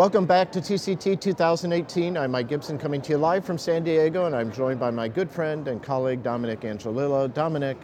[0.00, 2.16] Welcome back to TCT 2018.
[2.16, 5.08] I'm Mike Gibson coming to you live from San Diego, and I'm joined by my
[5.08, 7.34] good friend and colleague Dominic Angiolillo.
[7.34, 7.76] Dominic,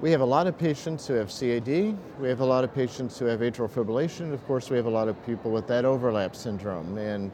[0.00, 3.18] we have a lot of patients who have CAD, we have a lot of patients
[3.18, 6.36] who have atrial fibrillation, of course, we have a lot of people with that overlap
[6.36, 6.96] syndrome.
[6.98, 7.32] And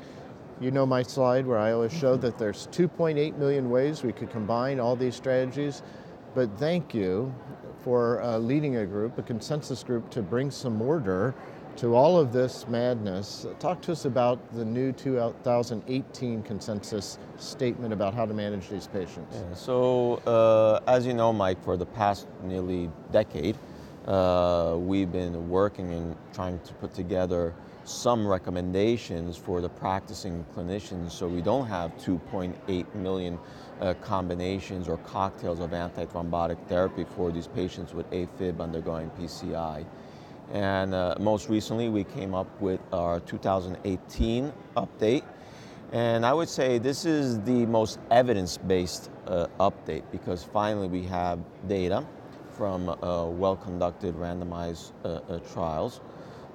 [0.63, 4.31] you know my slide where I always show that there's 2.8 million ways we could
[4.31, 5.83] combine all these strategies.
[6.35, 7.35] But thank you
[7.85, 11.35] for uh, leading a group, a consensus group, to bring some order
[11.77, 18.15] to all of this madness, talk to us about the new 2018 consensus statement about
[18.15, 19.37] how to manage these patients.
[19.37, 23.57] Yeah, so, uh, as you know, Mike, for the past nearly decade,
[24.07, 27.55] uh, we've been working and trying to put together
[27.85, 33.39] some recommendations for the practicing clinicians so we don't have 2.8 million
[33.81, 39.85] uh, combinations or cocktails of antithrombotic therapy for these patients with AFib undergoing PCI.
[40.53, 45.25] And uh, most recently, we came up with our 2018 update.
[45.93, 51.03] And I would say this is the most evidence based uh, update because finally we
[51.05, 51.39] have
[51.69, 52.05] data
[52.57, 56.01] from uh, well conducted randomized uh, uh, trials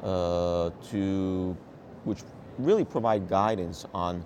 [0.04, 1.56] uh, to
[2.04, 2.20] which
[2.58, 4.26] really provide guidance on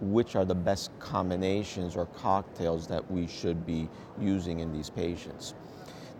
[0.00, 3.88] which are the best combinations or cocktails that we should be
[4.20, 5.54] using in these patients.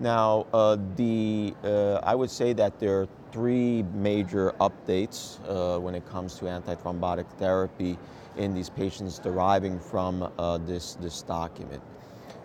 [0.00, 5.94] Now, uh, the, uh, I would say that there are three major updates uh, when
[5.94, 7.98] it comes to antithrombotic therapy
[8.38, 11.82] in these patients deriving from uh, this, this document.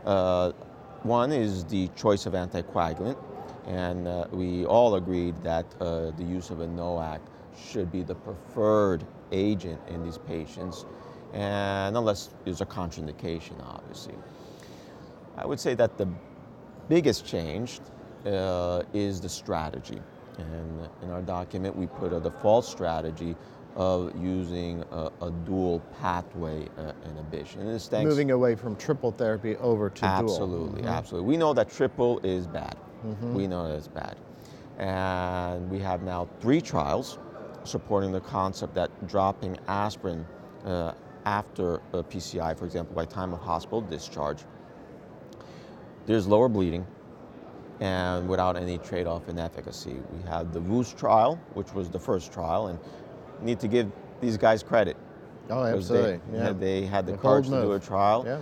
[0.03, 0.51] Uh,
[1.03, 3.17] one is the choice of anticoagulant,
[3.67, 7.21] and uh, we all agreed that the use of a NOAC
[7.57, 10.85] should be the preferred agent in these patients,
[11.33, 14.15] and unless there's a contraindication, obviously.
[15.37, 16.07] I would say that the
[16.89, 17.79] biggest change
[18.25, 20.01] uh, is the strategy.
[20.37, 23.35] And in our document, we put a default strategy
[23.75, 27.61] of using a, a dual pathway uh, inhibition.
[27.61, 30.31] And this thanks Moving away from triple therapy over to absolutely, dual.
[30.37, 30.89] Absolutely, mm-hmm.
[30.89, 31.29] absolutely.
[31.29, 32.77] We know that triple is bad.
[33.05, 33.33] Mm-hmm.
[33.33, 34.15] We know that it's bad.
[34.77, 37.17] And we have now three trials
[37.63, 40.25] supporting the concept that dropping aspirin
[40.65, 40.93] uh,
[41.25, 44.39] after a PCI, for example, by time of hospital discharge,
[46.05, 46.85] there's lower bleeding
[47.79, 49.95] and without any trade-off in efficacy.
[50.13, 52.79] We had the WOEST trial, which was the first trial, and
[53.41, 54.95] need to give these guys credit.
[55.49, 56.19] Oh, absolutely.
[56.31, 56.53] They, yeah.
[56.53, 58.23] they had the, the courage to do a trial.
[58.25, 58.41] Yeah.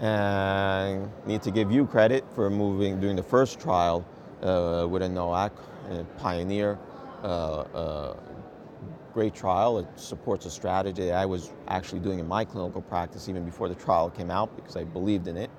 [0.00, 4.06] And need to give you credit for moving, doing the first trial
[4.42, 5.50] uh, with a NOAC,
[5.90, 6.78] a Pioneer.
[7.22, 8.16] Uh, uh,
[9.12, 9.78] great trial.
[9.78, 13.74] It supports a strategy I was actually doing in my clinical practice even before the
[13.74, 15.49] trial came out because I believed in it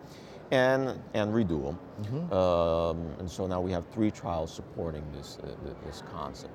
[0.51, 1.77] and, and RE-DUAL.
[2.01, 2.33] Mm-hmm.
[2.33, 5.47] Um, and so now we have three trials supporting this, uh,
[5.85, 6.53] this concept.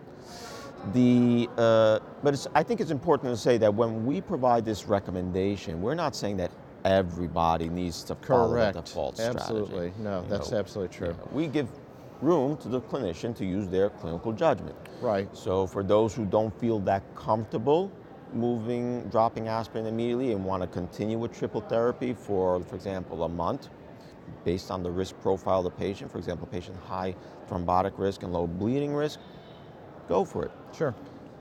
[0.93, 5.81] The, uh, but I think it's important to say that when we provide this recommendation,
[5.81, 6.51] we're not saying that
[6.85, 8.75] everybody needs to follow Correct.
[8.75, 9.39] the default strategy.
[9.41, 11.09] Absolutely, no, you that's know, absolutely true.
[11.09, 11.69] You know, we give
[12.21, 14.77] room to the clinician to use their clinical judgment.
[15.01, 15.35] Right.
[15.37, 17.91] So for those who don't feel that comfortable
[18.33, 23.29] moving, dropping aspirin immediately and want to continue with triple therapy for, for example, a
[23.29, 23.69] month,
[24.45, 27.15] based on the risk profile of the patient, for example, patient high
[27.49, 29.19] thrombotic risk and low bleeding risk,
[30.09, 30.51] go for it.
[30.77, 30.95] Sure.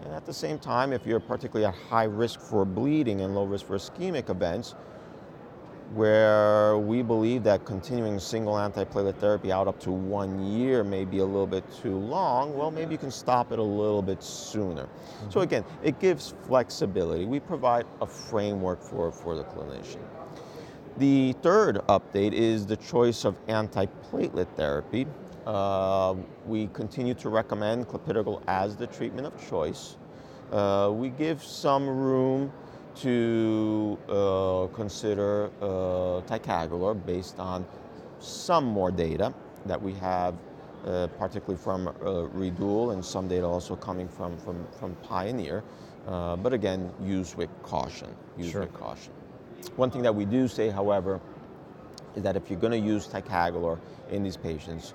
[0.03, 3.45] And at the same time, if you're particularly at high risk for bleeding and low
[3.45, 4.75] risk for ischemic events,
[5.94, 11.19] where we believe that continuing single antiplatelet therapy out up to one year may be
[11.19, 14.84] a little bit too long, well, maybe you can stop it a little bit sooner.
[14.84, 15.29] Mm-hmm.
[15.29, 17.25] So again, it gives flexibility.
[17.25, 20.01] We provide a framework for, for the clinician.
[20.97, 25.06] The third update is the choice of antiplatelet therapy.
[25.45, 29.97] Uh, we continue to recommend clopidogrel as the treatment of choice.
[30.53, 32.50] Uh, we give some room
[32.95, 37.65] to uh, consider uh, ticagrelor based on
[38.21, 39.33] some more data
[39.65, 40.33] that we have,
[40.86, 45.62] uh, particularly from uh, RE-DUAL and some data also coming from, from, from Pioneer.
[46.06, 48.07] but again, use with caution.
[48.38, 48.62] Use sure.
[48.62, 49.12] with caution.
[49.75, 51.19] One thing that we do say, however,
[52.16, 53.80] is that if you're going to use ticagrelor
[54.10, 54.94] in these patients,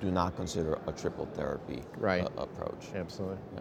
[0.00, 2.24] do not consider a triple therapy right.
[2.24, 2.88] uh, approach.
[2.94, 3.38] Absolutely.
[3.54, 3.60] Yeah.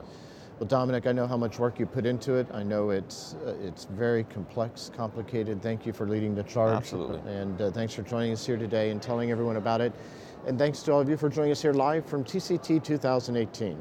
[0.59, 2.47] Well, Dominic, I know how much work you put into it.
[2.53, 5.61] I know it's uh, it's very complex, complicated.
[5.61, 6.75] Thank you for leading the charge.
[6.75, 7.19] Absolutely.
[7.31, 9.93] And uh, thanks for joining us here today and telling everyone about it.
[10.45, 13.77] And thanks to all of you for joining us here live from TCT 2018.